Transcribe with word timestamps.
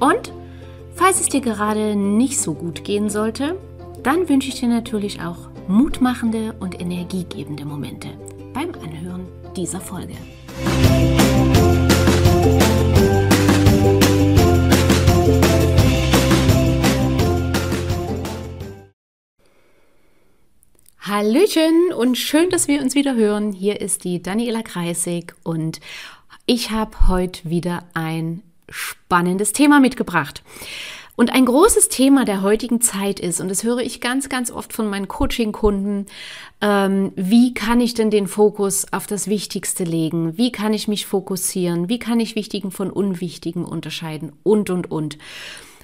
und 0.00 0.32
falls 0.94 1.20
es 1.20 1.28
dir 1.28 1.40
gerade 1.40 1.94
nicht 1.94 2.40
so 2.40 2.54
gut 2.54 2.84
gehen 2.84 3.10
sollte, 3.10 3.56
dann 4.02 4.28
wünsche 4.28 4.48
ich 4.48 4.58
dir 4.58 4.68
natürlich 4.68 5.20
auch 5.20 5.50
mutmachende 5.68 6.54
und 6.58 6.80
energiegebende 6.80 7.64
Momente 7.64 8.08
beim 8.52 8.72
Anhören 8.82 9.28
dieser 9.54 9.80
Folge. 9.80 10.14
Hallöchen 21.00 21.92
und 21.92 22.16
schön, 22.16 22.50
dass 22.50 22.68
wir 22.68 22.80
uns 22.80 22.94
wieder 22.94 23.14
hören. 23.14 23.52
Hier 23.52 23.80
ist 23.80 24.04
die 24.04 24.22
Daniela 24.22 24.62
Kreisig 24.62 25.34
und 25.42 25.80
ich 26.46 26.70
habe 26.70 27.08
heute 27.08 27.50
wieder 27.50 27.84
ein 27.94 28.42
spannendes 28.70 29.52
Thema 29.52 29.80
mitgebracht. 29.80 30.42
Und 31.20 31.34
ein 31.34 31.44
großes 31.44 31.90
Thema 31.90 32.24
der 32.24 32.40
heutigen 32.40 32.80
Zeit 32.80 33.20
ist, 33.20 33.42
und 33.42 33.48
das 33.48 33.62
höre 33.62 33.80
ich 33.80 34.00
ganz, 34.00 34.30
ganz 34.30 34.50
oft 34.50 34.72
von 34.72 34.88
meinen 34.88 35.06
Coaching-Kunden, 35.06 36.06
ähm, 36.62 37.12
wie 37.14 37.52
kann 37.52 37.82
ich 37.82 37.92
denn 37.92 38.10
den 38.10 38.26
Fokus 38.26 38.86
auf 38.90 39.06
das 39.06 39.26
Wichtigste 39.26 39.84
legen? 39.84 40.38
Wie 40.38 40.50
kann 40.50 40.72
ich 40.72 40.88
mich 40.88 41.04
fokussieren? 41.04 41.90
Wie 41.90 41.98
kann 41.98 42.20
ich 42.20 42.36
Wichtigen 42.36 42.70
von 42.70 42.90
Unwichtigen 42.90 43.66
unterscheiden? 43.66 44.32
Und, 44.44 44.70
und, 44.70 44.90
und. 44.90 45.18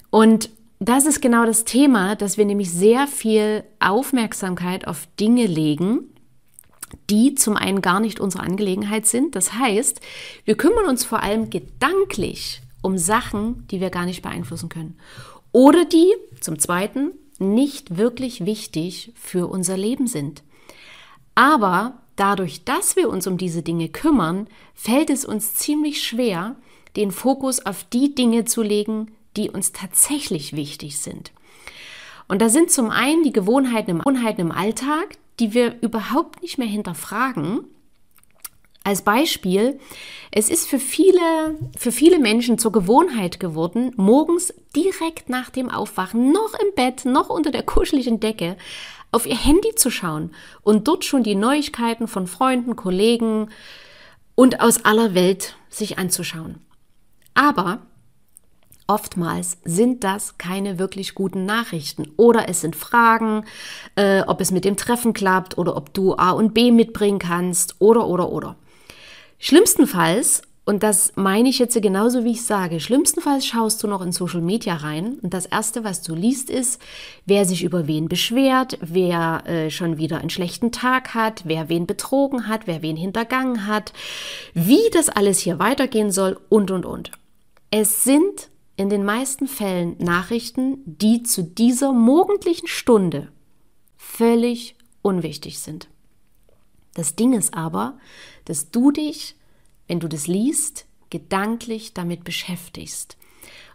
Und 0.09 0.49
das 0.79 1.05
ist 1.05 1.21
genau 1.21 1.45
das 1.45 1.65
Thema, 1.65 2.17
dass 2.17 2.39
wir 2.39 2.47
nämlich 2.47 2.71
sehr 2.71 3.07
viel 3.07 3.65
Aufmerksamkeit 3.79 4.87
auf 4.87 5.07
Dinge 5.21 5.47
legen, 5.47 6.15
die 7.11 7.35
zum 7.35 7.57
einen 7.57 7.83
gar 7.83 8.01
nicht 8.01 8.21
unsere 8.21 8.43
Angelegenheit 8.43 9.05
sind. 9.05 9.35
Das 9.35 9.53
heißt, 9.53 10.01
wir 10.47 10.57
kümmern 10.57 10.87
uns 10.87 11.05
vor 11.05 11.23
allem 11.23 11.51
gedanklich 11.51 12.63
um 12.87 12.99
Sachen, 12.99 13.67
die 13.69 13.81
wir 13.81 13.91
gar 13.91 14.07
nicht 14.07 14.23
beeinflussen 14.23 14.69
können. 14.69 14.97
Oder 15.51 15.85
die, 15.85 16.15
zum 16.41 16.57
Zweiten, 16.61 17.11
nicht 17.41 17.97
wirklich 17.97 18.47
wichtig 18.47 19.13
für 19.17 19.49
unser 19.49 19.77
Leben 19.77 20.07
sind. 20.07 20.45
Aber 21.35 22.01
dadurch, 22.15 22.65
dass 22.65 22.95
wir 22.95 23.11
uns 23.11 23.27
um 23.27 23.39
diese 23.39 23.63
Dinge 23.63 23.89
kümmern, 23.89 24.47
fällt 24.73 25.11
es 25.11 25.25
uns 25.25 25.55
ziemlich 25.55 26.01
schwer, 26.01 26.55
den 26.95 27.11
Fokus 27.11 27.67
auf 27.67 27.83
die 27.83 28.15
Dinge 28.15 28.45
zu 28.45 28.63
legen, 28.63 29.11
die 29.37 29.51
uns 29.51 29.73
tatsächlich 29.73 30.55
wichtig 30.55 30.99
sind. 31.01 31.33
Und 32.29 32.41
da 32.41 32.49
sind 32.49 32.71
zum 32.71 32.91
einen 32.91 33.25
die 33.25 33.33
Gewohnheiten 33.33 33.91
im, 33.91 33.99
Gewohnheiten 33.99 34.43
im 34.43 34.53
Alltag, 34.53 35.19
die 35.41 35.55
wir 35.55 35.83
überhaupt 35.83 36.41
nicht 36.41 36.57
mehr 36.57 36.69
hinterfragen 36.69 37.65
als 38.87 39.03
Beispiel, 39.03 39.81
es 40.31 40.49
ist 40.49 40.69
für 40.69 40.79
viele, 40.79 41.59
für 41.77 41.91
viele 41.91 42.21
Menschen 42.21 42.57
zur 42.57 42.71
Gewohnheit 42.71 43.41
geworden, 43.41 43.93
morgens 43.97 44.55
direkt 44.77 45.29
nach 45.29 45.51
dem 45.51 45.69
Aufwachen, 45.71 46.33
noch 46.33 46.55
im 46.55 46.73
Bett, 46.77 47.05
noch 47.05 47.29
unter 47.29 47.51
der 47.51 47.65
kuscheligen 47.65 48.21
Decke, 48.21 48.57
auf 49.11 49.27
ihr 49.27 49.37
Handy 49.37 49.75
zu 49.75 49.91
schauen 49.91 50.31
und 50.63 50.87
dort 50.87 51.05
schon 51.05 51.25
die 51.25 51.35
Neuigkeiten 51.35 52.07
von 52.07 52.29
Freunden, 52.29 52.77
Kollegen 52.77 53.49
und 54.37 54.61
aus 54.61 54.85
aller 54.85 55.15
Welt 55.15 55.57
sich 55.69 55.99
anzuschauen. 55.99 56.61
Aber 57.35 57.81
Oftmals 58.89 59.59
sind 59.65 60.05
das 60.05 60.39
keine 60.39 60.79
wirklich 60.79 61.17
guten 61.17 61.45
Nachrichten 61.45 62.13
oder 62.17 62.49
es 62.49 62.61
sind 62.61 62.77
Fragen, 62.77 63.45
äh, 63.97 64.23
ob 64.29 64.41
es 64.41 64.53
mit 64.53 64.65
dem 64.65 64.77
Treffen 64.77 65.13
klappt 65.13 65.59
oder 65.59 65.77
ob 65.77 65.93
du 65.93 66.15
A 66.15 66.31
und 66.31 66.55
B 66.55 66.71
mitbringen 66.71 67.19
kannst 67.19 67.75
oder 67.81 68.07
oder 68.07 68.31
oder. 68.31 68.55
Schlimmstenfalls, 69.39 70.43
und 70.65 70.83
das 70.83 71.13
meine 71.15 71.49
ich 71.49 71.61
jetzt 71.61 71.81
genauso 71.81 72.25
wie 72.25 72.33
ich 72.33 72.45
sage, 72.45 72.81
schlimmstenfalls 72.81 73.47
schaust 73.47 73.83
du 73.83 73.87
noch 73.87 74.03
in 74.03 74.11
Social 74.11 74.41
Media 74.41 74.75
rein 74.75 75.19
und 75.23 75.33
das 75.33 75.47
Erste, 75.47 75.85
was 75.85 76.03
du 76.03 76.15
liest, 76.15 76.51
ist, 76.51 76.81
wer 77.25 77.45
sich 77.45 77.63
über 77.63 77.87
wen 77.87 78.09
beschwert, 78.09 78.77
wer 78.81 79.47
äh, 79.47 79.71
schon 79.71 79.99
wieder 79.99 80.19
einen 80.19 80.31
schlechten 80.31 80.73
Tag 80.73 81.15
hat, 81.15 81.43
wer 81.45 81.69
wen 81.69 81.87
betrogen 81.87 82.49
hat, 82.49 82.67
wer 82.67 82.83
wen 82.83 82.97
hintergangen 82.97 83.67
hat, 83.67 83.93
wie 84.55 84.91
das 84.93 85.09
alles 85.09 85.39
hier 85.39 85.61
weitergehen 85.61 86.11
soll 86.11 86.39
und, 86.49 86.73
und, 86.73 86.85
und. 86.85 87.13
Es 87.71 88.03
sind 88.03 88.49
in 88.77 88.91
den 88.91 89.05
meisten 89.05 89.47
Fällen 89.47 89.97
Nachrichten, 89.99 90.79
die 90.85 91.23
zu 91.23 91.43
dieser 91.43 91.93
morgendlichen 91.93 92.67
Stunde 92.67 93.29
völlig 93.97 94.77
unwichtig 95.03 95.61
sind. 95.61 95.89
Das 96.97 97.15
Ding 97.15 97.35
ist 97.35 97.53
aber, 97.53 97.99
dass 98.47 98.71
du 98.71 98.91
dich, 98.91 99.37
wenn 99.87 100.01
du 100.01 100.09
das 100.09 100.29
liest, 100.29 100.87
gedanklich 101.11 101.93
damit 101.93 102.25
beschäftigst. 102.25 103.19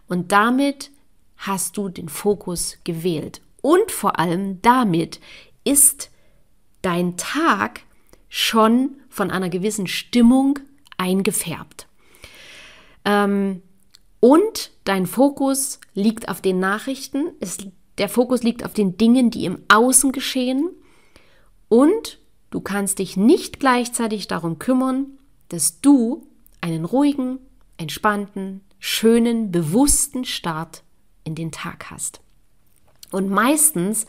Und 0.08 0.32
damit 0.32 0.90
hast 1.36 1.76
du 1.76 1.88
den 1.88 2.08
Fokus 2.08 2.78
gewählt. 2.82 3.40
Und 3.60 3.92
vor 3.92 4.18
allem 4.18 4.60
damit 4.62 5.20
ist 5.62 6.10
dein 6.82 7.16
Tag 7.16 7.82
schon 8.28 8.96
von 9.08 9.30
einer 9.30 9.50
gewissen 9.50 9.86
Stimmung 9.86 10.58
eingefärbt. 10.98 11.86
Ähm, 13.04 13.62
und 14.18 14.72
dein 14.82 15.06
Fokus 15.06 15.78
liegt 15.94 16.28
auf 16.28 16.40
den 16.40 16.58
Nachrichten, 16.58 17.28
es, 17.38 17.58
der 17.98 18.08
Fokus 18.08 18.42
liegt 18.42 18.64
auf 18.64 18.72
den 18.72 18.96
Dingen, 18.96 19.30
die 19.30 19.44
im 19.44 19.62
Außen 19.68 20.10
geschehen. 20.10 20.70
Und 21.68 22.18
Du 22.52 22.60
kannst 22.60 22.98
dich 22.98 23.16
nicht 23.16 23.60
gleichzeitig 23.60 24.28
darum 24.28 24.58
kümmern, 24.58 25.06
dass 25.48 25.80
du 25.80 26.26
einen 26.60 26.84
ruhigen, 26.84 27.38
entspannten, 27.78 28.60
schönen, 28.78 29.50
bewussten 29.50 30.26
Start 30.26 30.82
in 31.24 31.34
den 31.34 31.50
Tag 31.50 31.90
hast. 31.90 32.20
Und 33.10 33.30
meistens 33.30 34.06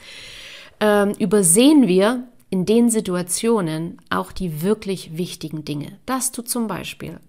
äh, 0.81 1.09
übersehen 1.23 1.87
wir 1.87 2.27
in 2.49 2.65
den 2.65 2.89
Situationen 2.89 4.01
auch 4.09 4.33
die 4.33 4.61
wirklich 4.61 5.17
wichtigen 5.17 5.63
Dinge. 5.63 5.97
Dass 6.05 6.33
du 6.33 6.41
zum 6.41 6.67
Beispiel, 6.67 7.21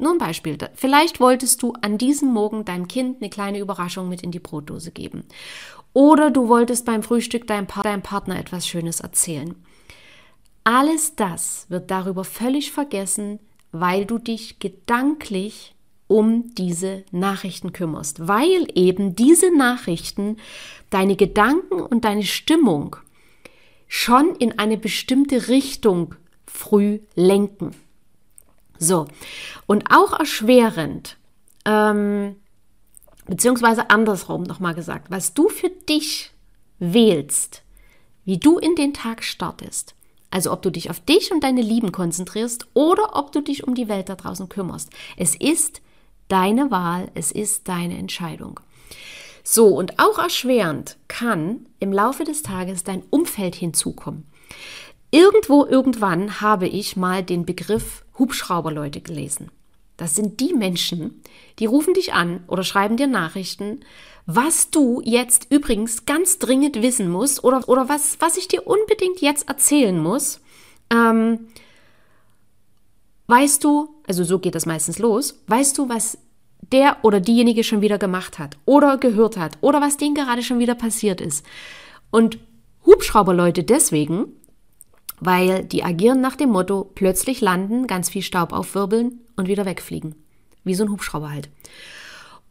nur 0.00 0.10
ein 0.10 0.18
Beispiel, 0.18 0.58
vielleicht 0.74 1.20
wolltest 1.20 1.62
du 1.62 1.74
an 1.80 1.96
diesem 1.96 2.32
Morgen 2.32 2.64
deinem 2.64 2.88
Kind 2.88 3.22
eine 3.22 3.30
kleine 3.30 3.60
Überraschung 3.60 4.08
mit 4.08 4.22
in 4.22 4.32
die 4.32 4.40
Brotdose 4.40 4.90
geben. 4.90 5.22
Oder 5.92 6.32
du 6.32 6.48
wolltest 6.48 6.84
beim 6.86 7.04
Frühstück 7.04 7.46
deinem, 7.46 7.68
pa 7.68 7.82
deinem 7.82 8.02
Partner 8.02 8.36
etwas 8.36 8.66
Schönes 8.66 8.98
erzählen. 8.98 9.54
Alles 10.64 11.14
das 11.14 11.66
wird 11.68 11.90
darüber 11.90 12.24
völlig 12.24 12.72
vergessen, 12.72 13.38
weil 13.70 14.06
du 14.06 14.18
dich 14.18 14.58
gedanklich 14.58 15.74
um 16.06 16.54
diese 16.54 17.04
Nachrichten 17.10 17.72
kümmerst, 17.72 18.26
weil 18.28 18.66
eben 18.74 19.14
diese 19.14 19.54
Nachrichten 19.56 20.38
deine 20.90 21.16
Gedanken 21.16 21.80
und 21.80 22.04
deine 22.04 22.22
Stimmung 22.22 22.96
schon 23.88 24.34
in 24.36 24.58
eine 24.58 24.78
bestimmte 24.78 25.48
Richtung 25.48 26.14
früh 26.46 27.00
lenken. 27.14 27.72
So, 28.78 29.06
und 29.66 29.84
auch 29.90 30.18
erschwerend, 30.18 31.16
ähm, 31.64 32.36
beziehungsweise 33.26 33.90
andersrum 33.90 34.42
nochmal 34.42 34.74
gesagt, 34.74 35.10
was 35.10 35.34
du 35.34 35.48
für 35.48 35.70
dich 35.70 36.32
wählst, 36.78 37.62
wie 38.24 38.38
du 38.38 38.58
in 38.58 38.74
den 38.74 38.92
Tag 38.94 39.22
startest, 39.22 39.94
also 40.34 40.50
ob 40.50 40.62
du 40.62 40.70
dich 40.70 40.90
auf 40.90 40.98
dich 40.98 41.30
und 41.30 41.44
deine 41.44 41.62
Lieben 41.62 41.92
konzentrierst 41.92 42.66
oder 42.74 43.14
ob 43.14 43.30
du 43.30 43.40
dich 43.40 43.62
um 43.62 43.76
die 43.76 43.86
Welt 43.86 44.08
da 44.08 44.16
draußen 44.16 44.48
kümmerst. 44.48 44.90
Es 45.16 45.36
ist 45.36 45.80
deine 46.26 46.72
Wahl, 46.72 47.08
es 47.14 47.30
ist 47.30 47.68
deine 47.68 47.96
Entscheidung. 47.96 48.58
So, 49.44 49.68
und 49.68 50.00
auch 50.00 50.18
erschwerend 50.18 50.96
kann 51.06 51.66
im 51.78 51.92
Laufe 51.92 52.24
des 52.24 52.42
Tages 52.42 52.82
dein 52.82 53.04
Umfeld 53.10 53.54
hinzukommen. 53.54 54.26
Irgendwo, 55.12 55.66
irgendwann 55.66 56.40
habe 56.40 56.66
ich 56.66 56.96
mal 56.96 57.22
den 57.22 57.46
Begriff 57.46 58.04
Hubschrauberleute 58.18 59.02
gelesen. 59.02 59.52
Das 59.96 60.16
sind 60.16 60.40
die 60.40 60.52
Menschen, 60.52 61.22
die 61.60 61.66
rufen 61.66 61.94
dich 61.94 62.12
an 62.12 62.42
oder 62.48 62.64
schreiben 62.64 62.96
dir 62.96 63.06
Nachrichten, 63.06 63.84
was 64.26 64.70
du 64.70 65.02
jetzt 65.04 65.48
übrigens 65.50 66.06
ganz 66.06 66.38
dringend 66.38 66.80
wissen 66.80 67.10
musst 67.10 67.44
oder, 67.44 67.68
oder 67.68 67.88
was, 67.88 68.16
was 68.20 68.36
ich 68.36 68.48
dir 68.48 68.66
unbedingt 68.66 69.20
jetzt 69.20 69.48
erzählen 69.48 69.98
muss. 69.98 70.40
Ähm, 70.90 71.48
weißt 73.26 73.62
du, 73.62 73.88
also 74.06 74.24
so 74.24 74.38
geht 74.38 74.54
das 74.54 74.66
meistens 74.66 74.98
los, 74.98 75.42
weißt 75.46 75.76
du, 75.76 75.88
was 75.88 76.18
der 76.72 76.98
oder 77.02 77.20
diejenige 77.20 77.64
schon 77.64 77.82
wieder 77.82 77.98
gemacht 77.98 78.38
hat 78.38 78.56
oder 78.64 78.96
gehört 78.96 79.36
hat 79.36 79.58
oder 79.60 79.80
was 79.80 79.98
denen 79.98 80.14
gerade 80.14 80.42
schon 80.42 80.58
wieder 80.58 80.74
passiert 80.74 81.20
ist. 81.20 81.44
Und 82.10 82.38
Hubschrauberleute 82.86 83.62
deswegen, 83.64 84.26
weil 85.20 85.64
die 85.64 85.84
agieren 85.84 86.20
nach 86.20 86.36
dem 86.36 86.50
Motto, 86.50 86.90
plötzlich 86.94 87.40
landen, 87.40 87.86
ganz 87.86 88.08
viel 88.08 88.22
Staub 88.22 88.52
aufwirbeln 88.52 89.20
und 89.36 89.48
wieder 89.48 89.66
wegfliegen. 89.66 90.14
Wie 90.64 90.74
so 90.74 90.84
ein 90.84 90.90
Hubschrauber 90.90 91.30
halt. 91.30 91.48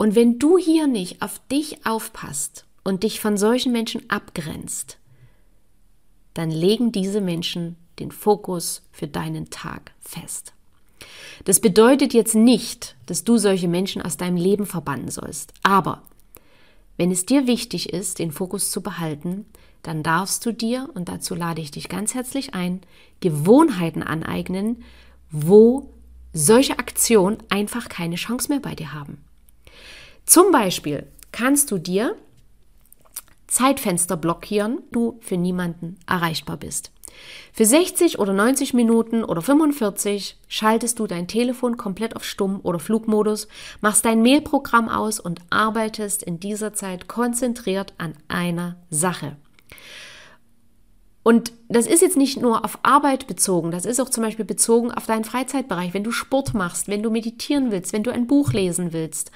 Und 0.04 0.16
wenn 0.16 0.38
du 0.38 0.58
hier 0.58 0.86
nicht 0.86 1.22
auf 1.22 1.40
dich 1.50 1.86
aufpasst 1.86 2.66
und 2.84 3.04
dich 3.04 3.22
von 3.22 3.38
solchen 3.38 3.72
Menschen 3.72 4.10
abgrenzt, 4.10 4.98
dann 6.34 6.52
legen 6.52 6.92
diese 6.92 7.22
Menschen 7.22 7.78
den 8.00 8.12
Fokus 8.12 8.82
für 8.92 9.08
deinen 9.08 9.50
Tag 9.50 9.94
fest. 10.02 10.52
Das 11.46 11.62
bedeutet 11.62 12.14
jetzt 12.14 12.36
nicht, 12.36 12.98
dass 13.06 13.24
du 13.24 13.38
solche 13.38 13.70
Menschen 13.70 14.02
aus 14.02 14.18
deinem 14.18 14.36
Leben 14.36 14.66
verbannen 14.66 15.10
sollst. 15.10 15.54
Aber 15.64 16.04
wenn 16.98 17.10
es 17.10 17.26
dir 17.26 17.48
wichtig 17.48 17.94
ist, 17.94 18.20
den 18.20 18.34
Fokus 18.34 18.72
zu 18.72 18.82
behalten, 18.82 19.46
dann 19.84 20.04
darfst 20.04 20.46
du 20.46 20.52
dir, 20.52 20.90
und 20.96 21.08
dazu 21.08 21.34
lade 21.34 21.62
ich 21.62 21.72
dich 21.72 21.88
ganz 21.88 22.14
herzlich 22.14 22.54
ein, 22.54 22.82
Gewohnheiten 23.22 24.04
aneignen, 24.04 24.84
wo 25.32 25.94
solche 26.34 26.78
Aktionen 26.78 27.38
einfach 27.48 27.88
keine 27.88 28.18
Chance 28.18 28.50
mehr 28.50 28.60
bei 28.60 28.76
dir 28.76 28.92
haben. 28.92 29.24
Zum 30.26 30.52
Beispiel 30.52 31.08
kannst 31.32 31.72
du 31.72 31.78
dir 31.78 32.16
Zeitfenster 33.48 34.18
blockieren, 34.18 34.82
du 34.92 35.20
für 35.22 35.38
niemanden 35.38 35.98
erreichbar 36.08 36.58
bist. 36.58 36.92
Für 37.52 37.66
60 37.66 38.18
oder 38.18 38.34
90 38.34 38.74
Minuten 38.74 39.24
oder 39.24 39.42
45 39.42 40.38
schaltest 40.48 41.00
du 41.00 41.06
dein 41.06 41.28
Telefon 41.28 41.78
komplett 41.78 42.16
auf 42.16 42.24
Stumm 42.24 42.60
oder 42.64 42.80
Flugmodus, 42.80 43.48
machst 43.82 44.06
dein 44.06 44.24
Mailprogramm 44.24 44.90
aus 44.90 45.20
und 45.20 45.42
arbeitest 45.52 46.24
in 46.24 46.40
dieser 46.40 46.74
Zeit 46.74 47.08
konzentriert 47.08 47.94
an 48.00 48.14
einer 48.28 48.78
Sache. 48.90 49.36
Und 51.24 51.54
das 51.70 51.88
ist 51.88 52.02
jetzt 52.02 52.18
nicht 52.18 52.42
nur 52.42 52.66
auf 52.66 52.80
Arbeit 52.84 53.28
bezogen, 53.28 53.72
das 53.72 53.86
ist 53.86 54.02
auch 54.02 54.10
zum 54.10 54.24
Beispiel 54.24 54.46
bezogen 54.46 54.92
auf 54.92 55.06
deinen 55.06 55.24
Freizeitbereich, 55.24 55.94
wenn 55.94 56.04
du 56.04 56.12
Sport 56.12 56.54
machst, 56.54 56.90
wenn 56.90 57.02
du 57.02 57.10
meditieren 57.10 57.72
willst, 57.72 57.94
wenn 57.94 58.04
du 58.04 58.12
ein 58.12 58.28
Buch 58.28 58.52
lesen 58.52 58.92
willst. 58.92 59.32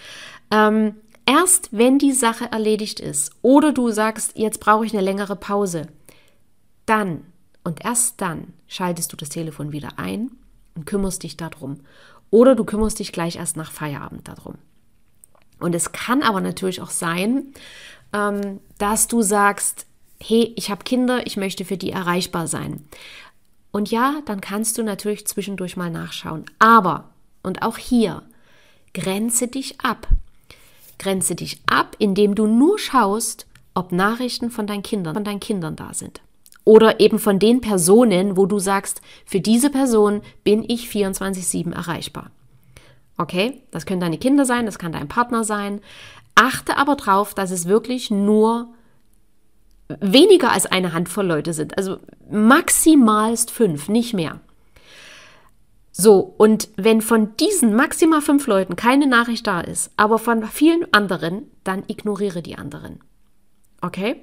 Ähm, 0.51 0.95
erst 1.25 1.69
wenn 1.71 1.97
die 1.97 2.11
Sache 2.11 2.51
erledigt 2.51 2.99
ist 2.99 3.31
oder 3.41 3.71
du 3.71 3.89
sagst, 3.89 4.37
jetzt 4.37 4.59
brauche 4.59 4.85
ich 4.85 4.93
eine 4.93 5.01
längere 5.01 5.37
Pause, 5.37 5.87
dann 6.85 7.21
und 7.63 7.83
erst 7.83 8.21
dann 8.21 8.53
schaltest 8.67 9.11
du 9.11 9.17
das 9.17 9.29
Telefon 9.29 9.71
wieder 9.71 9.97
ein 9.97 10.31
und 10.75 10.85
kümmerst 10.85 11.23
dich 11.23 11.37
darum. 11.37 11.81
Oder 12.29 12.55
du 12.55 12.65
kümmerst 12.65 12.99
dich 12.99 13.11
gleich 13.11 13.37
erst 13.37 13.57
nach 13.57 13.71
Feierabend 13.71 14.27
darum. 14.27 14.55
Und 15.59 15.73
es 15.75 15.91
kann 15.91 16.23
aber 16.23 16.41
natürlich 16.41 16.81
auch 16.81 16.89
sein, 16.89 17.53
ähm, 18.13 18.59
dass 18.77 19.07
du 19.07 19.21
sagst, 19.21 19.85
hey, 20.21 20.53
ich 20.55 20.69
habe 20.69 20.83
Kinder, 20.83 21.25
ich 21.27 21.37
möchte 21.37 21.65
für 21.65 21.77
die 21.77 21.91
erreichbar 21.91 22.47
sein. 22.47 22.85
Und 23.71 23.91
ja, 23.91 24.21
dann 24.25 24.41
kannst 24.41 24.77
du 24.77 24.83
natürlich 24.83 25.27
zwischendurch 25.27 25.77
mal 25.77 25.91
nachschauen. 25.91 26.45
Aber, 26.59 27.09
und 27.43 27.61
auch 27.61 27.77
hier, 27.77 28.23
grenze 28.93 29.47
dich 29.47 29.79
ab. 29.81 30.07
Grenze 30.97 31.35
dich 31.35 31.61
ab, 31.67 31.95
indem 31.99 32.33
du 32.33 32.47
nur 32.47 32.79
schaust, 32.79 33.45
ob 33.75 33.91
Nachrichten 33.91 34.49
von 34.49 34.65
deinen 34.65 34.81
Kindern, 34.81 35.13
von 35.13 35.23
deinen 35.23 35.39
Kindern 35.39 35.75
da 35.75 35.93
sind. 35.93 36.21
Oder 36.63 36.99
eben 36.99 37.19
von 37.19 37.39
den 37.39 37.61
Personen, 37.61 38.35
wo 38.35 38.45
du 38.45 38.59
sagst, 38.59 39.01
für 39.25 39.39
diese 39.39 39.69
Person 39.69 40.21
bin 40.43 40.65
ich 40.67 40.87
24-7 40.87 41.73
erreichbar. 41.73 42.31
Okay, 43.17 43.61
das 43.71 43.85
können 43.85 44.01
deine 44.01 44.17
Kinder 44.17 44.45
sein, 44.45 44.65
das 44.65 44.79
kann 44.79 44.91
dein 44.91 45.07
Partner 45.07 45.43
sein. 45.43 45.81
Achte 46.35 46.77
aber 46.77 46.95
darauf, 46.95 47.33
dass 47.33 47.51
es 47.51 47.67
wirklich 47.67 48.11
nur 48.11 48.67
weniger 49.99 50.51
als 50.51 50.65
eine 50.65 50.93
Handvoll 50.93 51.25
Leute 51.25 51.53
sind. 51.53 51.77
Also 51.77 51.99
maximalst 52.29 53.51
fünf, 53.51 53.89
nicht 53.89 54.13
mehr. 54.13 54.39
So, 55.91 56.35
und 56.37 56.69
wenn 56.75 57.01
von 57.01 57.35
diesen 57.37 57.75
maximal 57.75 58.21
fünf 58.21 58.45
Leuten 58.45 58.75
keine 58.75 59.07
Nachricht 59.07 59.47
da 59.47 59.61
ist, 59.61 59.91
aber 59.97 60.19
von 60.19 60.45
vielen 60.45 60.85
anderen, 60.93 61.49
dann 61.63 61.83
ignoriere 61.87 62.43
die 62.43 62.57
anderen. 62.57 62.99
Okay? 63.81 64.17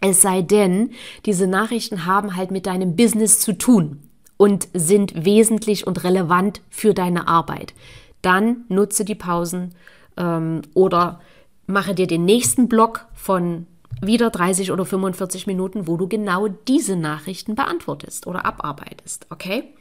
Es 0.00 0.20
sei 0.20 0.42
denn, 0.42 0.90
diese 1.26 1.46
Nachrichten 1.46 2.06
haben 2.06 2.36
halt 2.36 2.50
mit 2.50 2.66
deinem 2.66 2.94
Business 2.94 3.40
zu 3.40 3.52
tun 3.52 4.00
und 4.36 4.68
sind 4.74 5.24
wesentlich 5.24 5.86
und 5.86 6.04
relevant 6.04 6.60
für 6.70 6.94
deine 6.94 7.28
Arbeit. 7.28 7.74
Dann 8.20 8.64
nutze 8.68 9.04
die 9.04 9.14
Pausen 9.14 9.74
ähm, 10.16 10.62
oder 10.74 11.20
mache 11.66 11.94
dir 11.94 12.06
den 12.06 12.24
nächsten 12.24 12.68
Block 12.68 13.06
von 13.14 13.66
wieder 14.00 14.30
30 14.30 14.72
oder 14.72 14.84
45 14.84 15.46
Minuten, 15.46 15.86
wo 15.86 15.96
du 15.96 16.08
genau 16.08 16.48
diese 16.48 16.96
Nachrichten 16.96 17.54
beantwortest 17.54 18.26
oder 18.26 18.44
abarbeitest. 18.44 19.26
Okay? 19.30 19.74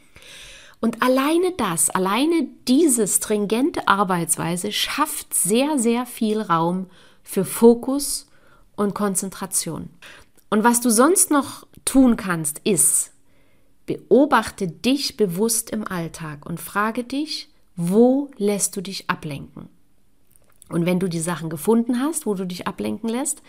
Und 0.80 1.04
alleine 1.04 1.54
das, 1.58 1.90
alleine 1.92 2.48
diese 2.68 3.08
stringente 3.08 3.88
Arbeitsweise 3.88 4.72
schafft 4.72 5.34
sehr, 5.34 5.78
sehr 5.78 6.06
viel 6.06 6.42
Raum 6.42 6.88
für 7.24 7.46
Fokus 7.46 8.28
und 8.76 8.96
Konzentration. 8.96 9.90
Und 10.50 10.64
was 10.64 10.82
du 10.82 10.90
sonst 10.90 11.30
noch 11.30 11.68
tun 11.86 12.18
kannst, 12.18 12.60
ist, 12.60 13.12
beobachte 13.86 14.68
dich 14.68 15.18
bewusst 15.18 15.70
im 15.70 15.88
Alltag 15.88 16.46
und 16.46 16.60
frage 16.60 17.04
dich, 17.04 17.50
wo 17.76 18.30
lässt 18.38 18.76
du 18.76 18.82
dich 18.82 19.10
ablenken? 19.10 19.70
Und 20.70 20.86
wenn 20.86 21.00
du 21.00 21.08
die 21.08 21.20
Sachen 21.20 21.50
gefunden 21.50 22.00
hast, 22.00 22.26
wo 22.26 22.34
du 22.34 22.46
dich 22.46 22.68
ablenken 22.68 23.10
lässt, 23.10 23.42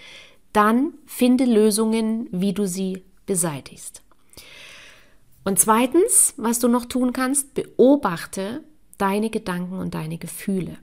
dann 0.53 0.95
finde 1.07 1.45
Lösungen, 1.45 2.29
wie 2.31 2.53
du 2.53 2.67
sie 2.67 3.05
beseitigst. 3.27 4.03
Und 5.45 5.59
zweitens, 5.59 6.35
was 6.37 6.59
du 6.59 6.69
noch 6.69 6.85
tun 6.85 7.13
kannst, 7.13 7.55
beobachte 7.55 8.63
deine 8.99 9.31
Gedanken 9.31 9.79
und 9.79 9.95
deine 9.95 10.19
Gefühle. 10.19 10.79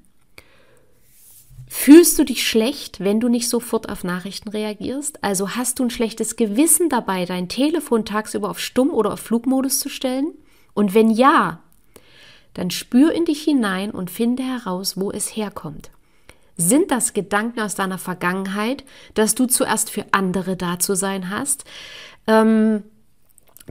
Fühlst 1.71 2.17
du 2.17 2.25
dich 2.25 2.45
schlecht, 2.45 2.99
wenn 2.99 3.19
du 3.19 3.29
nicht 3.29 3.47
sofort 3.47 3.89
auf 3.89 4.03
Nachrichten 4.03 4.49
reagierst? 4.49 5.23
Also 5.23 5.51
hast 5.51 5.77
du 5.77 5.83
ein 5.83 5.91
schlechtes 5.91 6.35
Gewissen 6.35 6.89
dabei, 6.89 7.25
dein 7.25 7.47
Telefon 7.47 8.05
tagsüber 8.05 8.49
auf 8.49 8.59
Stumm 8.59 8.89
oder 8.89 9.13
auf 9.13 9.19
Flugmodus 9.19 9.79
zu 9.79 9.87
stellen? 9.87 10.33
Und 10.73 10.95
wenn 10.95 11.11
ja, 11.11 11.61
dann 12.55 12.71
spür 12.71 13.13
in 13.13 13.25
dich 13.25 13.43
hinein 13.43 13.91
und 13.91 14.09
finde 14.09 14.43
heraus, 14.43 14.97
wo 14.97 15.11
es 15.11 15.35
herkommt. 15.35 15.91
Sind 16.61 16.91
das 16.91 17.13
Gedanken 17.13 17.61
aus 17.61 17.73
deiner 17.73 17.97
Vergangenheit, 17.97 18.83
dass 19.15 19.33
du 19.33 19.47
zuerst 19.47 19.89
für 19.89 20.05
andere 20.11 20.55
da 20.55 20.77
zu 20.77 20.95
sein 20.95 21.31
hast, 21.31 21.63
ähm, 22.27 22.83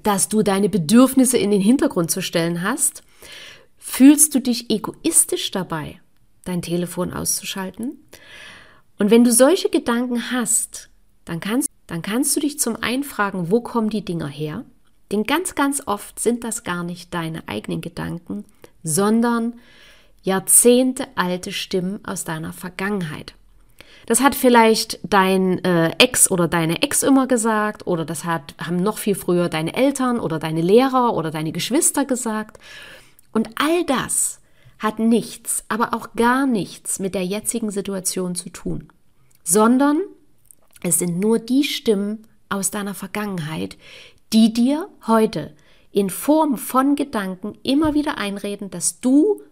dass 0.03 0.29
du 0.29 0.43
deine 0.43 0.69
Bedürfnisse 0.69 1.39
in 1.39 1.51
den 1.51 1.61
Hintergrund 1.61 2.11
zu 2.11 2.23
stellen 2.23 2.63
hast? 2.63 3.03
Fühlst 3.77 4.35
du 4.35 4.41
dich 4.41 4.71
egoistisch 4.71 5.51
dabei? 5.51 6.01
dein 6.49 6.63
Telefon 6.63 7.13
auszuschalten. 7.13 7.99
Und 8.99 9.11
wenn 9.11 9.23
du 9.23 9.33
solche 9.33 9.69
Gedanken 9.69 10.33
hast, 10.33 10.89
dann 11.25 11.41
kannst, 11.41 11.69
dann 11.87 12.03
kannst 12.03 12.35
du 12.35 12.41
dich 12.41 12.59
zum 12.59 12.77
einen 12.77 13.05
fragen, 13.05 13.51
wo 13.51 13.61
kommen 13.61 13.91
die 13.91 14.05
Dinger 14.05 14.27
her? 14.27 14.65
Denn 15.13 15.25
ganz, 15.25 15.55
ganz 15.55 15.83
oft 15.87 16.19
sind 16.19 16.45
das 16.45 16.65
gar 16.65 16.83
nicht 16.83 17.15
deine 17.15 17.47
eigenen 17.49 17.81
Gedanken, 17.81 18.45
sondern 18.83 19.55
Jahrzehnte 20.29 21.07
alte 21.17 21.53
Stimmen 21.53 22.05
aus 22.05 22.25
deiner 22.25 22.53
Vergangenheit. 22.53 23.35
Das 24.07 24.21
hat 24.21 24.35
vielleicht 24.35 25.01
dein 25.03 25.63
äh, 25.65 25.91
Ex 25.99 26.31
oder 26.31 26.49
deine 26.49 26.83
Ex 26.83 27.03
immer 27.03 27.27
gesagt 27.27 27.87
oder 27.87 28.05
das 28.05 28.25
hat, 28.25 28.55
haben 28.59 28.77
noch 28.77 28.99
viel 28.99 29.15
früher 29.15 29.49
deine 29.49 29.75
Eltern 29.75 30.21
oder 30.21 30.39
deine 30.39 30.63
Lehrer 30.63 31.15
oder 31.15 31.31
deine 31.31 31.53
Geschwister 31.53 32.05
gesagt. 32.05 32.59
Und 33.33 33.51
all 33.57 33.85
das 33.85 34.41
hat 34.79 34.99
nichts, 34.99 35.65
aber 35.69 35.93
auch 35.93 36.15
gar 36.15 36.47
nichts 36.47 36.99
mit 36.99 37.15
der 37.15 37.25
jetzigen 37.25 37.71
Situation 37.71 38.35
zu 38.35 38.51
tun, 38.51 38.89
sondern 39.45 40.01
es 40.83 40.99
sind 40.99 41.19
nur 41.19 41.39
die 41.39 41.65
Stimmen 41.65 42.27
aus 42.49 42.71
deiner 42.71 42.95
Vergangenheit, 42.95 43.77
die 44.33 44.53
dir 44.53 44.89
heute 45.07 45.55
in 45.91 46.11
Form 46.11 46.57
von 46.57 46.97
Gedanken 46.97 47.59
immer 47.63 47.95
wieder 47.95 48.19
einreden, 48.19 48.71
dass 48.71 49.01
du 49.01 49.43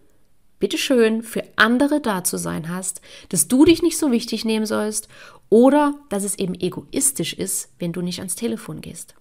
bitteschön 0.59 1.23
für 1.23 1.43
andere 1.55 2.01
da 2.01 2.23
zu 2.23 2.37
sein 2.37 2.69
hast, 2.69 3.01
dass 3.29 3.47
du 3.47 3.65
dich 3.65 3.81
nicht 3.81 3.97
so 3.97 4.11
wichtig 4.11 4.45
nehmen 4.45 4.65
sollst 4.65 5.07
oder 5.49 5.95
dass 6.09 6.23
es 6.23 6.37
eben 6.37 6.55
egoistisch 6.55 7.33
ist, 7.33 7.69
wenn 7.79 7.93
du 7.93 8.01
nicht 8.01 8.19
ans 8.19 8.35
Telefon 8.35 8.81
gehst. 8.81 9.15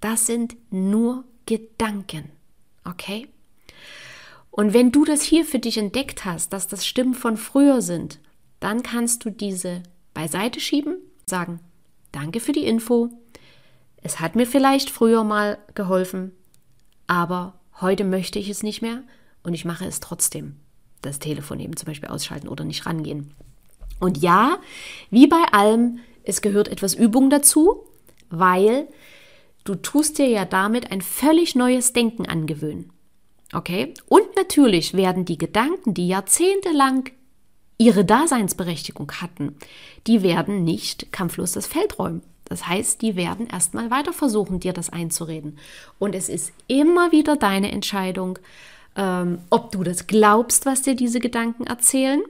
Das 0.00 0.26
sind 0.26 0.56
nur 0.70 1.24
Gedanken, 1.46 2.30
okay? 2.84 3.28
Und 4.50 4.74
wenn 4.74 4.92
du 4.92 5.04
das 5.04 5.22
hier 5.22 5.44
für 5.44 5.58
dich 5.58 5.78
entdeckt 5.78 6.24
hast, 6.24 6.52
dass 6.52 6.66
das 6.66 6.86
Stimmen 6.86 7.14
von 7.14 7.36
früher 7.36 7.82
sind, 7.82 8.18
dann 8.58 8.82
kannst 8.82 9.24
du 9.24 9.30
diese 9.30 9.82
beiseite 10.12 10.60
schieben, 10.60 10.96
sagen, 11.26 11.60
danke 12.12 12.40
für 12.40 12.52
die 12.52 12.66
Info. 12.66 13.10
Es 14.02 14.20
hat 14.20 14.34
mir 14.34 14.46
vielleicht 14.46 14.90
früher 14.90 15.24
mal 15.24 15.58
geholfen, 15.74 16.32
aber 17.06 17.58
heute 17.80 18.04
möchte 18.04 18.38
ich 18.38 18.48
es 18.48 18.62
nicht 18.62 18.82
mehr 18.82 19.02
und 19.42 19.54
ich 19.54 19.64
mache 19.64 19.84
es 19.86 20.00
trotzdem. 20.00 20.56
das 21.02 21.18
Telefon 21.18 21.60
eben 21.60 21.76
zum 21.76 21.86
Beispiel 21.86 22.10
ausschalten 22.10 22.48
oder 22.48 22.64
nicht 22.64 22.84
rangehen. 22.84 23.32
Und 24.00 24.18
ja, 24.18 24.58
wie 25.10 25.26
bei 25.26 25.42
allem, 25.52 26.00
es 26.24 26.42
gehört 26.42 26.68
etwas 26.68 26.94
Übung 26.94 27.30
dazu, 27.30 27.86
weil 28.28 28.86
du 29.64 29.74
tust 29.74 30.18
dir 30.18 30.28
ja 30.28 30.44
damit 30.44 30.92
ein 30.92 31.00
völlig 31.00 31.54
neues 31.54 31.92
Denken 31.92 32.26
angewöhnen. 32.26 32.92
Okay? 33.52 33.94
Und 34.08 34.36
natürlich 34.36 34.94
werden 34.94 35.24
die 35.24 35.38
Gedanken, 35.38 35.94
die 35.94 36.08
jahrzehntelang 36.08 37.10
ihre 37.78 38.04
Daseinsberechtigung 38.04 39.10
hatten, 39.22 39.56
die 40.06 40.22
werden 40.22 40.64
nicht 40.64 41.12
kampflos 41.12 41.52
das 41.52 41.66
Feld 41.66 41.98
räumen. 41.98 42.22
Das 42.44 42.66
heißt, 42.66 43.00
die 43.00 43.16
werden 43.16 43.46
erstmal 43.46 43.90
weiter 43.90 44.12
versuchen, 44.12 44.60
dir 44.60 44.72
das 44.72 44.90
einzureden. 44.90 45.58
Und 45.98 46.14
es 46.14 46.28
ist 46.28 46.52
immer 46.66 47.12
wieder 47.12 47.36
deine 47.36 47.70
Entscheidung, 47.70 48.38
ähm, 48.96 49.38
ob 49.50 49.72
du 49.72 49.82
das 49.82 50.06
glaubst, 50.06 50.66
was 50.66 50.82
dir 50.82 50.94
diese 50.94 51.20
Gedanken 51.20 51.64
erzählen, 51.64 52.22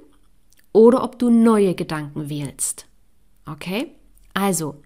oder 0.72 1.02
ob 1.02 1.18
du 1.18 1.30
neue 1.30 1.74
Gedanken 1.74 2.28
wählst. 2.28 2.86
Okay? 3.46 3.92
Also, 4.34 4.76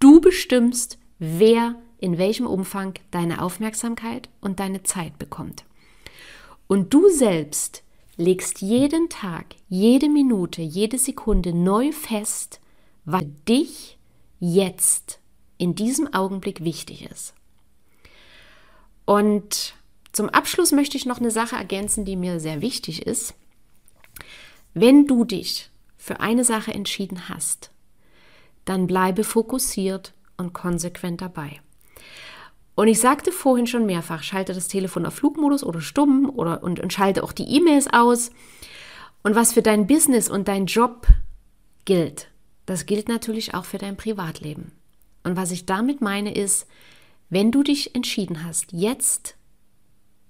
du 0.00 0.20
bestimmst, 0.20 0.98
wer 1.18 1.76
in 1.98 2.18
welchem 2.18 2.46
Umfang 2.46 2.94
deine 3.12 3.40
Aufmerksamkeit 3.40 4.28
und 4.40 4.58
deine 4.58 4.82
Zeit 4.82 5.18
bekommt. 5.18 5.64
Und 6.66 6.92
du 6.92 7.08
selbst 7.08 7.84
legst 8.16 8.60
jeden 8.60 9.08
Tag, 9.08 9.54
jede 9.68 10.08
Minute, 10.08 10.62
jede 10.62 10.98
Sekunde 10.98 11.52
neu 11.52 11.92
fest, 11.92 12.60
was 13.04 13.24
dich 13.48 13.98
jetzt 14.40 15.20
in 15.58 15.74
diesem 15.76 16.12
Augenblick 16.12 16.64
wichtig 16.64 17.08
ist. 17.08 17.34
Und 19.04 19.74
zum 20.12 20.28
Abschluss 20.28 20.72
möchte 20.72 20.96
ich 20.96 21.06
noch 21.06 21.20
eine 21.20 21.30
Sache 21.30 21.56
ergänzen, 21.56 22.04
die 22.04 22.16
mir 22.16 22.38
sehr 22.38 22.60
wichtig 22.60 23.06
ist. 23.06 23.34
Wenn 24.74 25.06
du 25.06 25.24
dich 25.24 25.70
für 25.96 26.20
eine 26.20 26.44
Sache 26.44 26.72
entschieden 26.72 27.28
hast, 27.28 27.70
dann 28.64 28.86
bleibe 28.86 29.24
fokussiert 29.24 30.14
und 30.36 30.52
konsequent 30.52 31.20
dabei. 31.20 31.60
Und 32.74 32.88
ich 32.88 33.00
sagte 33.00 33.32
vorhin 33.32 33.66
schon 33.66 33.86
mehrfach, 33.86 34.22
schalte 34.22 34.54
das 34.54 34.68
Telefon 34.68 35.04
auf 35.04 35.14
Flugmodus 35.14 35.62
oder 35.62 35.80
stumm 35.80 36.30
oder, 36.34 36.62
und, 36.62 36.80
und 36.80 36.92
schalte 36.92 37.22
auch 37.22 37.32
die 37.32 37.56
E-Mails 37.56 37.92
aus. 37.92 38.30
Und 39.22 39.34
was 39.34 39.52
für 39.52 39.62
dein 39.62 39.86
Business 39.86 40.28
und 40.28 40.48
dein 40.48 40.66
Job 40.66 41.06
gilt, 41.84 42.28
das 42.66 42.86
gilt 42.86 43.08
natürlich 43.08 43.54
auch 43.54 43.64
für 43.64 43.78
dein 43.78 43.96
Privatleben. 43.96 44.72
Und 45.22 45.36
was 45.36 45.50
ich 45.50 45.66
damit 45.66 46.00
meine 46.00 46.34
ist, 46.34 46.66
wenn 47.28 47.52
du 47.52 47.62
dich 47.62 47.94
entschieden 47.94 48.44
hast, 48.44 48.72
jetzt 48.72 49.36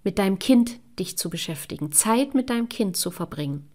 mit 0.05 0.19
deinem 0.19 0.39
Kind 0.39 0.79
dich 0.99 1.17
zu 1.17 1.31
beschäftigen, 1.31 1.93
Zeit 1.93 2.35
mit 2.35 2.51
deinem 2.51 2.69
Kind 2.69 2.97
zu 2.97 3.11
verbringen, 3.11 3.69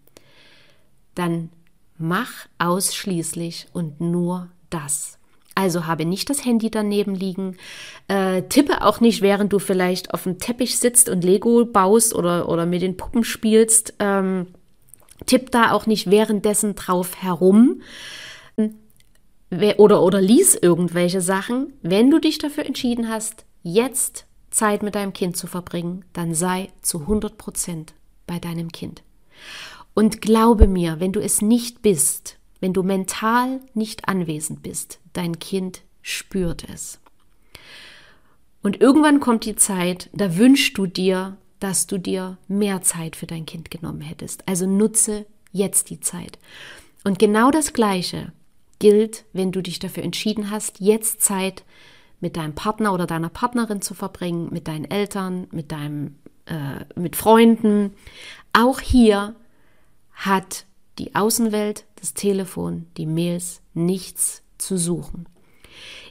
dann 1.14 1.50
mach 1.96 2.30
ausschließlich 2.58 3.66
und 3.72 4.00
nur 4.00 4.48
das. 4.70 5.18
Also 5.54 5.86
habe 5.86 6.04
nicht 6.04 6.30
das 6.30 6.44
Handy 6.44 6.70
daneben 6.70 7.16
liegen, 7.16 7.56
äh, 8.06 8.42
tippe 8.42 8.82
auch 8.82 9.00
nicht, 9.00 9.22
während 9.22 9.52
du 9.52 9.58
vielleicht 9.58 10.14
auf 10.14 10.22
dem 10.22 10.38
Teppich 10.38 10.78
sitzt 10.78 11.08
und 11.08 11.24
Lego 11.24 11.64
baust 11.64 12.14
oder, 12.14 12.48
oder 12.48 12.64
mit 12.64 12.82
den 12.82 12.96
Puppen 12.96 13.24
spielst. 13.24 13.94
Ähm, 13.98 14.46
tipp 15.26 15.50
da 15.50 15.72
auch 15.72 15.86
nicht 15.86 16.08
währenddessen 16.08 16.76
drauf 16.76 17.20
herum 17.20 17.82
oder, 19.78 20.02
oder 20.02 20.20
lies 20.20 20.54
irgendwelche 20.54 21.20
Sachen. 21.20 21.72
Wenn 21.82 22.08
du 22.08 22.20
dich 22.20 22.38
dafür 22.38 22.64
entschieden 22.64 23.08
hast, 23.08 23.44
jetzt 23.64 24.27
Zeit 24.50 24.82
mit 24.82 24.94
deinem 24.94 25.12
Kind 25.12 25.36
zu 25.36 25.46
verbringen, 25.46 26.04
dann 26.12 26.34
sei 26.34 26.70
zu 26.82 27.00
100 27.00 27.38
Prozent 27.38 27.94
bei 28.26 28.38
deinem 28.38 28.72
Kind. 28.72 29.02
Und 29.94 30.20
glaube 30.20 30.66
mir, 30.68 31.00
wenn 31.00 31.12
du 31.12 31.20
es 31.20 31.42
nicht 31.42 31.82
bist, 31.82 32.38
wenn 32.60 32.72
du 32.72 32.82
mental 32.82 33.60
nicht 33.74 34.08
anwesend 34.08 34.62
bist, 34.62 35.00
dein 35.12 35.38
Kind 35.38 35.82
spürt 36.02 36.68
es. 36.68 37.00
Und 38.62 38.80
irgendwann 38.80 39.20
kommt 39.20 39.44
die 39.44 39.56
Zeit, 39.56 40.10
da 40.12 40.36
wünschst 40.36 40.76
du 40.76 40.86
dir, 40.86 41.36
dass 41.60 41.86
du 41.86 41.98
dir 41.98 42.38
mehr 42.48 42.82
Zeit 42.82 43.16
für 43.16 43.26
dein 43.26 43.46
Kind 43.46 43.70
genommen 43.70 44.00
hättest. 44.00 44.46
Also 44.46 44.66
nutze 44.66 45.26
jetzt 45.52 45.90
die 45.90 46.00
Zeit. 46.00 46.38
Und 47.04 47.18
genau 47.18 47.50
das 47.50 47.72
Gleiche 47.72 48.32
gilt, 48.78 49.24
wenn 49.32 49.52
du 49.52 49.62
dich 49.62 49.78
dafür 49.78 50.02
entschieden 50.02 50.50
hast, 50.50 50.80
jetzt 50.80 51.20
Zeit 51.22 51.64
mit 52.20 52.36
deinem 52.36 52.54
Partner 52.54 52.92
oder 52.92 53.06
deiner 53.06 53.28
Partnerin 53.28 53.82
zu 53.82 53.94
verbringen, 53.94 54.48
mit 54.50 54.68
deinen 54.68 54.84
Eltern, 54.84 55.46
mit 55.52 55.72
deinem, 55.72 56.16
äh, 56.46 56.84
mit 56.98 57.16
Freunden. 57.16 57.94
Auch 58.52 58.80
hier 58.80 59.34
hat 60.12 60.66
die 60.98 61.14
Außenwelt, 61.14 61.84
das 61.96 62.14
Telefon, 62.14 62.86
die 62.96 63.06
Mails 63.06 63.60
nichts 63.74 64.42
zu 64.58 64.76
suchen. 64.76 65.26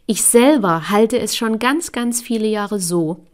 Ich 0.06 0.24
selber 0.24 0.90
halte 0.90 1.20
es 1.20 1.36
schon 1.36 1.60
ganz, 1.60 1.92
ganz 1.92 2.22
viele 2.22 2.48
Jahre 2.48 2.80
so, 2.80 3.26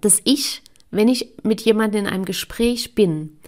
dass 0.00 0.20
ich, 0.22 0.62
wenn 0.92 1.08
ich 1.08 1.32
mit 1.42 1.62
jemandem 1.62 2.06
in 2.06 2.12
einem 2.12 2.24
Gespräch 2.24 2.94
bin 2.94 3.38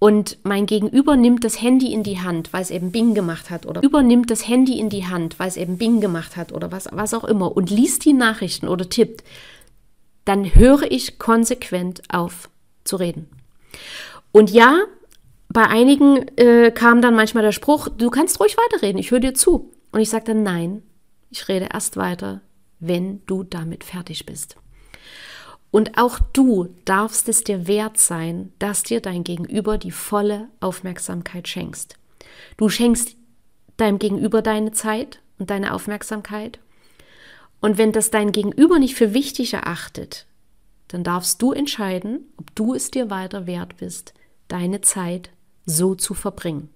und 0.00 0.38
mein 0.44 0.64
Gegenüber 0.64 1.14
nimmt 1.14 1.44
das 1.44 1.60
Handy 1.60 1.92
in 1.92 2.02
die 2.02 2.20
Hand, 2.20 2.54
weil 2.54 2.62
es 2.62 2.70
eben 2.70 2.90
Bing 2.90 3.12
gemacht 3.12 3.50
hat, 3.50 3.66
oder 3.66 3.82
übernimmt 3.82 4.30
das 4.30 4.48
Handy 4.48 4.80
in 4.80 4.88
die 4.88 5.06
Hand, 5.06 5.38
weil 5.38 5.48
es 5.48 5.58
eben 5.58 5.76
Bing 5.76 6.00
gemacht 6.00 6.38
hat, 6.38 6.52
oder 6.52 6.72
was, 6.72 6.88
was 6.90 7.12
auch 7.12 7.24
immer, 7.24 7.54
und 7.54 7.68
liest 7.68 8.06
die 8.06 8.14
Nachrichten 8.14 8.66
oder 8.66 8.88
tippt, 8.88 9.22
dann 10.24 10.54
höre 10.54 10.90
ich 10.90 11.18
konsequent 11.18 12.02
auf 12.08 12.48
zu 12.82 12.96
reden. 12.96 13.28
Und 14.32 14.50
ja, 14.50 14.80
bei 15.50 15.66
einigen 15.66 16.26
äh, 16.38 16.70
kam 16.70 17.02
dann 17.02 17.14
manchmal 17.14 17.42
der 17.42 17.52
Spruch, 17.52 17.88
du 17.88 18.08
kannst 18.08 18.40
ruhig 18.40 18.56
weiterreden, 18.56 18.98
ich 18.98 19.10
höre 19.10 19.20
dir 19.20 19.34
zu. 19.34 19.70
Und 19.92 20.00
ich 20.00 20.08
sagte, 20.08 20.34
nein, 20.34 20.82
ich 21.28 21.46
rede 21.46 21.68
erst 21.74 21.98
weiter, 21.98 22.40
wenn 22.78 23.20
du 23.26 23.44
damit 23.44 23.84
fertig 23.84 24.24
bist. 24.24 24.56
Und 25.70 25.98
auch 25.98 26.18
du 26.32 26.74
darfst 26.84 27.28
es 27.28 27.44
dir 27.44 27.66
wert 27.66 27.98
sein, 27.98 28.52
dass 28.58 28.82
dir 28.82 29.00
dein 29.00 29.22
Gegenüber 29.22 29.78
die 29.78 29.92
volle 29.92 30.48
Aufmerksamkeit 30.58 31.46
schenkst. 31.46 31.96
Du 32.56 32.68
schenkst 32.68 33.16
deinem 33.76 33.98
Gegenüber 33.98 34.42
deine 34.42 34.72
Zeit 34.72 35.20
und 35.38 35.50
deine 35.50 35.72
Aufmerksamkeit. 35.72 36.58
Und 37.60 37.78
wenn 37.78 37.92
das 37.92 38.10
dein 38.10 38.32
Gegenüber 38.32 38.78
nicht 38.78 38.94
für 38.94 39.14
wichtig 39.14 39.54
erachtet, 39.54 40.26
dann 40.88 41.04
darfst 41.04 41.40
du 41.40 41.52
entscheiden, 41.52 42.32
ob 42.36 42.54
du 42.56 42.74
es 42.74 42.90
dir 42.90 43.10
weiter 43.10 43.46
wert 43.46 43.76
bist, 43.76 44.12
deine 44.48 44.80
Zeit 44.80 45.30
so 45.66 45.94
zu 45.94 46.14
verbringen. 46.14 46.68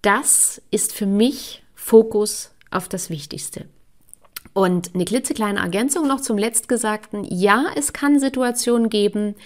Das 0.00 0.62
ist 0.70 0.94
für 0.94 1.06
mich 1.06 1.62
Fokus 1.74 2.52
auf 2.70 2.88
das 2.88 3.10
Wichtigste. 3.10 3.66
Und 4.58 4.96
eine 4.96 5.04
klitzekleine 5.04 5.60
Ergänzung 5.60 6.08
noch 6.08 6.20
zum 6.20 6.36
Letztgesagten. 6.36 7.22
Ja, 7.22 7.66
es 7.76 7.92
kann 7.92 8.18
Situationen 8.18 8.90
geben, 8.90 9.36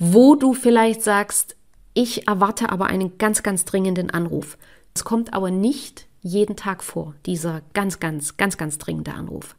wo 0.00 0.34
du 0.34 0.52
vielleicht 0.52 1.00
sagst, 1.00 1.54
ich 1.94 2.26
erwarte 2.26 2.70
aber 2.70 2.86
einen 2.86 3.18
ganz, 3.18 3.44
ganz 3.44 3.64
dringenden 3.64 4.10
Anruf. 4.10 4.58
Es 4.96 5.04
kommt 5.04 5.32
aber 5.32 5.52
nicht 5.52 6.08
jeden 6.22 6.56
Tag 6.56 6.82
vor, 6.82 7.14
dieser 7.24 7.62
ganz, 7.72 8.00
ganz, 8.00 8.36
ganz, 8.36 8.56
ganz 8.56 8.78
dringende 8.78 9.14
Anruf. 9.14 9.54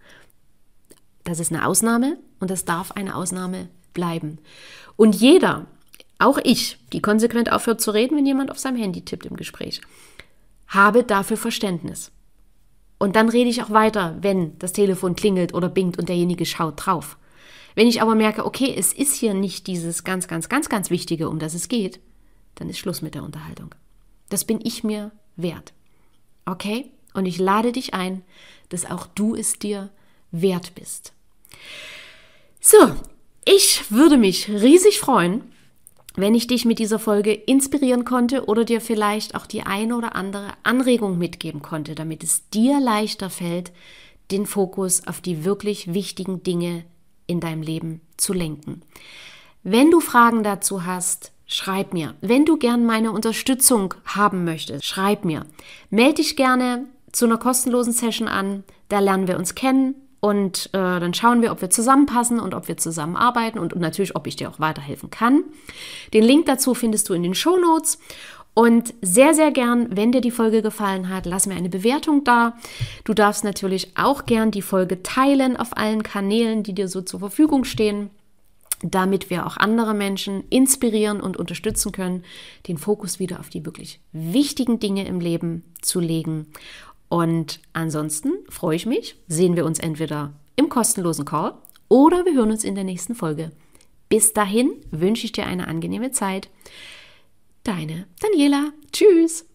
Das 1.23 1.39
ist 1.39 1.53
eine 1.53 1.65
Ausnahme 1.65 2.17
und 2.41 2.51
das 2.51 2.65
darf 2.65 2.91
eine 2.91 3.15
Ausnahme 3.15 3.69
bleiben. 3.93 4.39
Und 4.97 5.15
jeder, 5.15 5.65
auch 6.17 6.39
ich, 6.43 6.77
die 6.91 7.01
konsequent 7.01 7.53
aufhört 7.53 7.79
zu 7.79 7.91
reden, 7.91 8.17
wenn 8.17 8.25
jemand 8.25 8.51
auf 8.51 8.59
seinem 8.59 8.75
Handy 8.75 8.99
tippt 9.05 9.27
im 9.27 9.37
Gespräch, 9.37 9.79
habe 10.67 11.05
dafür 11.05 11.37
Verständnis. 11.37 12.11
Und 12.99 13.15
dann 13.15 13.29
rede 13.29 13.49
ich 13.49 13.63
auch 13.63 13.71
weiter, 13.71 14.17
wenn 14.21 14.59
das 14.59 14.73
Telefon 14.73 15.15
klingelt 15.15 15.53
oder 15.53 15.69
bingt 15.69 15.97
und 15.97 16.09
derjenige 16.09 16.45
schaut 16.45 16.85
drauf. 16.85 17.17
Wenn 17.73 17.87
ich 17.87 18.01
aber 18.01 18.13
merke, 18.13 18.45
okay, 18.45 18.75
es 18.77 18.93
ist 18.93 19.15
hier 19.15 19.33
nicht 19.33 19.67
dieses 19.67 20.03
ganz, 20.03 20.27
ganz, 20.27 20.49
ganz, 20.49 20.69
ganz 20.69 20.89
Wichtige, 20.89 21.29
um 21.29 21.39
das 21.39 21.53
es 21.53 21.69
geht, 21.69 21.99
dann 22.55 22.69
ist 22.69 22.77
Schluss 22.77 23.01
mit 23.01 23.15
der 23.15 23.23
Unterhaltung. 23.23 23.73
Das 24.27 24.43
bin 24.43 24.59
ich 24.61 24.83
mir 24.83 25.11
wert. 25.37 25.73
Okay? 26.45 26.91
Und 27.13 27.25
ich 27.25 27.39
lade 27.39 27.71
dich 27.71 27.93
ein, 27.93 28.23
dass 28.67 28.85
auch 28.85 29.07
du 29.07 29.33
es 29.33 29.53
dir 29.53 29.89
wert 30.31 30.75
bist. 30.75 31.13
So, 32.59 32.77
ich 33.45 33.89
würde 33.89 34.17
mich 34.17 34.49
riesig 34.49 34.99
freuen, 34.99 35.43
wenn 36.15 36.35
ich 36.35 36.47
dich 36.47 36.65
mit 36.65 36.79
dieser 36.79 36.99
Folge 36.99 37.33
inspirieren 37.33 38.03
konnte 38.03 38.45
oder 38.45 38.65
dir 38.65 38.81
vielleicht 38.81 39.35
auch 39.35 39.45
die 39.45 39.63
eine 39.63 39.95
oder 39.95 40.15
andere 40.15 40.53
Anregung 40.63 41.17
mitgeben 41.17 41.61
konnte, 41.61 41.95
damit 41.95 42.23
es 42.23 42.49
dir 42.49 42.79
leichter 42.79 43.29
fällt, 43.29 43.71
den 44.31 44.45
Fokus 44.45 45.07
auf 45.07 45.21
die 45.21 45.43
wirklich 45.45 45.93
wichtigen 45.93 46.43
Dinge 46.43 46.83
in 47.27 47.39
deinem 47.39 47.61
Leben 47.61 48.01
zu 48.17 48.33
lenken. 48.33 48.81
Wenn 49.63 49.91
du 49.91 49.99
Fragen 49.99 50.43
dazu 50.43 50.85
hast, 50.85 51.31
schreib 51.45 51.93
mir. 51.93 52.15
Wenn 52.21 52.45
du 52.45 52.57
gern 52.57 52.85
meine 52.85 53.11
Unterstützung 53.11 53.93
haben 54.05 54.45
möchtest, 54.45 54.85
schreib 54.85 55.25
mir. 55.25 55.45
Melde 55.89 56.15
dich 56.15 56.35
gerne 56.35 56.85
zu 57.11 57.25
einer 57.25 57.37
kostenlosen 57.37 57.93
Session 57.93 58.27
an, 58.27 58.63
da 58.87 58.99
lernen 58.99 59.27
wir 59.27 59.37
uns 59.37 59.55
kennen 59.55 59.95
und 60.19 60.67
äh, 60.73 60.99
dann 60.99 61.13
schauen 61.13 61.41
wir, 61.41 61.51
ob 61.51 61.61
wir 61.61 61.69
zusammenpassen 61.69 62.39
und 62.39 62.53
ob 62.53 62.67
wir 62.67 62.77
zusammenarbeiten 62.77 63.59
und, 63.59 63.73
und 63.73 63.81
natürlich, 63.81 64.15
ob 64.15 64.27
ich 64.27 64.35
dir 64.35 64.49
auch 64.49 64.59
weiterhelfen 64.59 65.09
kann. 65.09 65.43
Den 66.13 66.23
Link 66.23 66.45
dazu 66.45 66.73
findest 66.73 67.07
du 67.09 67.13
in 67.13 67.23
den 67.23 67.35
Show 67.35 67.57
Notes. 67.57 67.99
Und 68.55 68.93
sehr, 69.01 69.33
sehr 69.33 69.51
gern, 69.51 69.95
wenn 69.95 70.11
dir 70.11 70.19
die 70.19 70.31
Folge 70.31 70.61
gefallen 70.61 71.07
hat, 71.07 71.25
lass 71.25 71.47
mir 71.47 71.55
eine 71.55 71.69
Bewertung 71.69 72.25
da. 72.25 72.57
Du 73.05 73.13
darfst 73.13 73.45
natürlich 73.45 73.95
auch 73.95 74.25
gern 74.25 74.51
die 74.51 74.63
Folge 74.63 75.01
teilen 75.01 75.55
auf 75.55 75.77
allen 75.77 76.03
Kanälen, 76.03 76.63
die 76.63 76.73
dir 76.73 76.89
so 76.89 77.01
zur 77.01 77.21
Verfügung 77.21 77.63
stehen, 77.63 78.09
damit 78.81 79.29
wir 79.29 79.45
auch 79.45 79.55
andere 79.55 79.93
Menschen 79.93 80.43
inspirieren 80.49 81.21
und 81.21 81.37
unterstützen 81.37 81.93
können, 81.93 82.23
den 82.67 82.77
Fokus 82.77 83.19
wieder 83.19 83.39
auf 83.39 83.49
die 83.49 83.65
wirklich 83.65 84.01
wichtigen 84.11 84.79
Dinge 84.79 85.07
im 85.07 85.21
Leben 85.21 85.63
zu 85.81 86.01
legen 86.01 86.47
und 87.09 87.59
ansonsten 87.73 88.31
freue 88.49 88.75
ich 88.75 88.85
mich, 88.85 89.15
sehen 89.27 89.55
wir 89.55 89.65
uns 89.65 89.79
entweder 89.79 90.33
im 90.55 90.69
kostenlosen 90.69 91.25
Call 91.25 91.53
oder 91.87 92.25
wir 92.25 92.35
hören 92.35 92.51
uns 92.51 92.63
in 92.63 92.75
der 92.75 92.83
nächsten 92.83 93.15
Folge. 93.15 93.51
Bis 94.09 94.33
dahin 94.33 94.71
wünsche 94.91 95.25
ich 95.25 95.31
dir 95.31 95.45
eine 95.45 95.67
angenehme 95.67 96.11
Zeit. 96.11 96.49
Deine 97.63 98.07
Daniela. 98.21 98.71
Tschüss. 98.91 99.45